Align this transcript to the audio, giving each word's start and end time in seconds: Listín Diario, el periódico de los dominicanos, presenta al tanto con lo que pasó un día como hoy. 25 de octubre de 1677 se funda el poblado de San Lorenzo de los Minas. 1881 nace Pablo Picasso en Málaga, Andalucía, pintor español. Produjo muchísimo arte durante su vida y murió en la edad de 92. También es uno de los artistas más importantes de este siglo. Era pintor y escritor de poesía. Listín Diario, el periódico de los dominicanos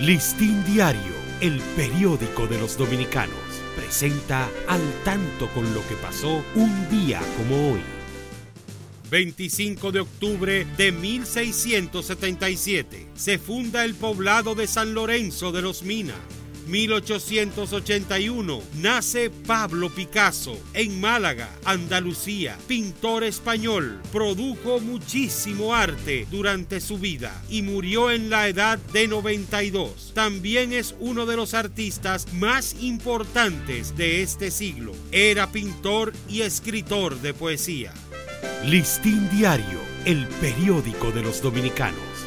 Listín 0.00 0.64
Diario, 0.66 1.14
el 1.40 1.58
periódico 1.74 2.46
de 2.46 2.58
los 2.58 2.76
dominicanos, 2.76 3.34
presenta 3.74 4.50
al 4.68 4.82
tanto 5.04 5.48
con 5.54 5.72
lo 5.72 5.80
que 5.88 5.94
pasó 5.94 6.44
un 6.54 6.90
día 6.90 7.22
como 7.38 7.72
hoy. 7.72 7.80
25 9.10 9.92
de 9.92 10.00
octubre 10.00 10.66
de 10.76 10.92
1677 10.92 13.06
se 13.14 13.38
funda 13.38 13.86
el 13.86 13.94
poblado 13.94 14.54
de 14.54 14.66
San 14.66 14.92
Lorenzo 14.92 15.50
de 15.50 15.62
los 15.62 15.82
Minas. 15.82 16.18
1881 16.66 18.62
nace 18.74 19.30
Pablo 19.30 19.88
Picasso 19.90 20.60
en 20.74 21.00
Málaga, 21.00 21.48
Andalucía, 21.64 22.58
pintor 22.66 23.24
español. 23.24 24.00
Produjo 24.12 24.80
muchísimo 24.80 25.74
arte 25.74 26.26
durante 26.30 26.80
su 26.80 26.98
vida 26.98 27.42
y 27.48 27.62
murió 27.62 28.10
en 28.10 28.30
la 28.30 28.48
edad 28.48 28.78
de 28.92 29.06
92. 29.08 30.12
También 30.14 30.72
es 30.72 30.94
uno 30.98 31.24
de 31.24 31.36
los 31.36 31.54
artistas 31.54 32.32
más 32.32 32.76
importantes 32.80 33.96
de 33.96 34.22
este 34.22 34.50
siglo. 34.50 34.92
Era 35.12 35.52
pintor 35.52 36.12
y 36.28 36.42
escritor 36.42 37.20
de 37.20 37.32
poesía. 37.32 37.92
Listín 38.64 39.28
Diario, 39.30 39.80
el 40.04 40.26
periódico 40.26 41.12
de 41.12 41.22
los 41.22 41.40
dominicanos 41.40 42.26